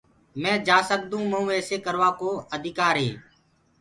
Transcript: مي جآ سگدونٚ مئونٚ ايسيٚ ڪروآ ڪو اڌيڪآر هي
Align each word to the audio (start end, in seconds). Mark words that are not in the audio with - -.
مي 0.41 0.53
جآ 0.67 0.77
سگدونٚ 0.89 1.29
مئونٚ 1.31 1.53
ايسيٚ 1.55 1.83
ڪروآ 1.85 2.09
ڪو 2.19 2.29
اڌيڪآر 2.55 2.95
هي 3.03 3.11